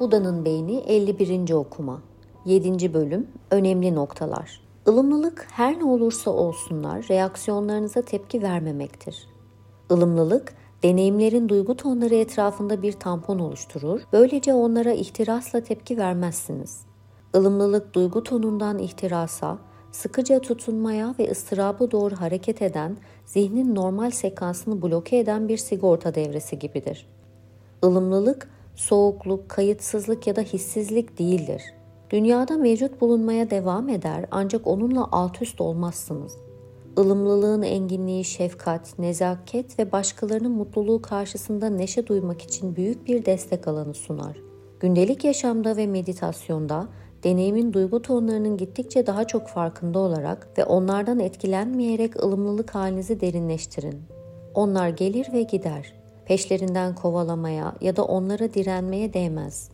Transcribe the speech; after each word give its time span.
Buda'nın 0.00 0.44
Beyni 0.44 0.76
51. 0.76 1.52
Okuma 1.52 2.02
7. 2.44 2.94
Bölüm 2.94 3.26
Önemli 3.50 3.94
Noktalar 3.94 4.60
Ilımlılık 4.86 5.46
her 5.50 5.78
ne 5.78 5.84
olursa 5.84 6.30
olsunlar 6.30 7.06
reaksiyonlarınıza 7.10 8.02
tepki 8.02 8.42
vermemektir. 8.42 9.28
Ilımlılık, 9.90 10.54
deneyimlerin 10.82 11.48
duygu 11.48 11.76
tonları 11.76 12.14
etrafında 12.14 12.82
bir 12.82 12.92
tampon 12.92 13.38
oluşturur, 13.38 14.00
böylece 14.12 14.54
onlara 14.54 14.92
ihtirasla 14.92 15.60
tepki 15.60 15.98
vermezsiniz. 15.98 16.80
Ilımlılık 17.34 17.94
duygu 17.94 18.22
tonundan 18.22 18.78
ihtirasa, 18.78 19.58
sıkıca 19.92 20.38
tutunmaya 20.38 21.14
ve 21.18 21.30
ıstırabı 21.30 21.90
doğru 21.90 22.16
hareket 22.16 22.62
eden, 22.62 22.96
zihnin 23.26 23.74
normal 23.74 24.10
sekansını 24.10 24.82
bloke 24.82 25.18
eden 25.18 25.48
bir 25.48 25.56
sigorta 25.56 26.14
devresi 26.14 26.58
gibidir. 26.58 27.06
Ilımlılık, 27.82 28.48
soğukluk, 28.78 29.48
kayıtsızlık 29.48 30.26
ya 30.26 30.36
da 30.36 30.40
hissizlik 30.40 31.18
değildir. 31.18 31.62
Dünyada 32.10 32.56
mevcut 32.56 33.00
bulunmaya 33.00 33.50
devam 33.50 33.88
eder 33.88 34.26
ancak 34.30 34.66
onunla 34.66 35.08
alt 35.12 35.42
üst 35.42 35.60
olmazsınız. 35.60 36.36
Ilımlılığın 36.98 37.62
enginliği 37.62 38.24
şefkat, 38.24 38.98
nezaket 38.98 39.78
ve 39.78 39.92
başkalarının 39.92 40.52
mutluluğu 40.52 41.02
karşısında 41.02 41.70
neşe 41.70 42.06
duymak 42.06 42.42
için 42.42 42.76
büyük 42.76 43.06
bir 43.06 43.24
destek 43.24 43.68
alanı 43.68 43.94
sunar. 43.94 44.36
Gündelik 44.80 45.24
yaşamda 45.24 45.76
ve 45.76 45.86
meditasyonda 45.86 46.88
deneyimin 47.24 47.72
duygu 47.72 48.02
tonlarının 48.02 48.56
gittikçe 48.56 49.06
daha 49.06 49.26
çok 49.26 49.48
farkında 49.48 49.98
olarak 49.98 50.58
ve 50.58 50.64
onlardan 50.64 51.20
etkilenmeyerek 51.20 52.24
ılımlılık 52.24 52.74
halinizi 52.74 53.20
derinleştirin. 53.20 54.02
Onlar 54.54 54.88
gelir 54.88 55.32
ve 55.32 55.42
gider 55.42 55.97
peşlerinden 56.28 56.94
kovalamaya 56.94 57.74
ya 57.80 57.96
da 57.96 58.04
onlara 58.04 58.54
direnmeye 58.54 59.14
değmez. 59.14 59.70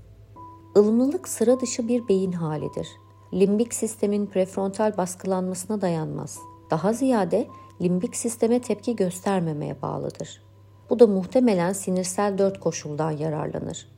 Ilımlılık 0.77 1.29
sıra 1.29 1.61
dışı 1.61 1.89
bir 1.89 2.09
beyin 2.09 2.33
halidir. 2.33 2.89
Limbik 3.33 3.75
sistemin 3.75 4.27
prefrontal 4.27 4.97
baskılanmasına 4.97 5.81
dayanmaz. 5.81 6.39
Daha 6.71 6.93
ziyade 6.93 7.47
limbik 7.83 8.17
sisteme 8.17 8.61
tepki 8.61 8.97
göstermemeye 8.97 9.83
bağlıdır. 9.83 10.43
Bu 10.91 10.99
da 10.99 11.07
muhtemelen 11.07 11.73
sinirsel 11.73 12.39
dört 12.39 12.61
koşuldan 12.61 13.11
yararlanır. 13.11 13.89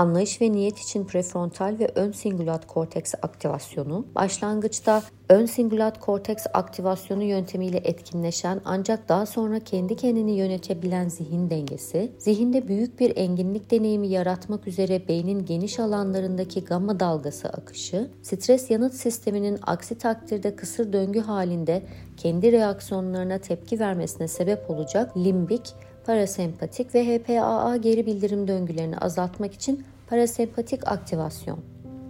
Anlayış 0.00 0.40
ve 0.40 0.52
niyet 0.52 0.78
için 0.78 1.04
prefrontal 1.04 1.76
ve 1.78 1.88
ön 1.94 2.12
singulat 2.12 2.66
korteks 2.66 3.14
aktivasyonu, 3.22 4.06
başlangıçta 4.14 5.02
ön 5.28 5.46
singulat 5.46 6.00
korteks 6.00 6.46
aktivasyonu 6.54 7.22
yöntemiyle 7.22 7.76
etkinleşen 7.76 8.60
ancak 8.64 9.08
daha 9.08 9.26
sonra 9.26 9.60
kendi 9.60 9.96
kendini 9.96 10.36
yönetebilen 10.36 11.08
zihin 11.08 11.50
dengesi, 11.50 12.12
zihinde 12.18 12.68
büyük 12.68 13.00
bir 13.00 13.12
enginlik 13.16 13.70
deneyimi 13.70 14.08
yaratmak 14.08 14.66
üzere 14.66 15.08
beynin 15.08 15.44
geniş 15.44 15.78
alanlarındaki 15.80 16.64
gamma 16.64 17.00
dalgası 17.00 17.48
akışı, 17.48 18.10
stres 18.22 18.70
yanıt 18.70 18.94
sisteminin 18.94 19.58
aksi 19.66 19.98
takdirde 19.98 20.56
kısır 20.56 20.92
döngü 20.92 21.20
halinde 21.20 21.82
kendi 22.16 22.52
reaksiyonlarına 22.52 23.38
tepki 23.38 23.80
vermesine 23.80 24.28
sebep 24.28 24.70
olacak 24.70 25.16
limbik 25.16 25.74
parasempatik 26.06 26.94
ve 26.94 27.04
HPAA 27.04 27.76
geri 27.76 28.06
bildirim 28.06 28.48
döngülerini 28.48 28.98
azaltmak 28.98 29.54
için 29.54 29.84
parasempatik 30.06 30.88
aktivasyon. 30.88 31.58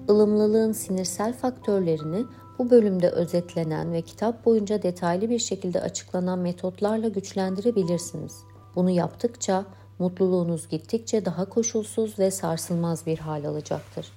Ilımlılığın 0.08 0.72
sinirsel 0.72 1.32
faktörlerini 1.32 2.24
bu 2.58 2.70
bölümde 2.70 3.10
özetlenen 3.10 3.92
ve 3.92 4.02
kitap 4.02 4.44
boyunca 4.44 4.82
detaylı 4.82 5.31
bir 5.31 5.38
şekilde 5.38 5.81
açıklanan 5.81 6.38
metotlarla 6.38 7.09
güçlendirebilirsiniz. 7.09 8.37
Bunu 8.76 8.91
yaptıkça 8.91 9.65
mutluluğunuz 9.98 10.69
gittikçe 10.69 11.25
daha 11.25 11.48
koşulsuz 11.48 12.19
ve 12.19 12.31
sarsılmaz 12.31 13.06
bir 13.06 13.19
hal 13.19 13.44
alacaktır. 13.44 14.06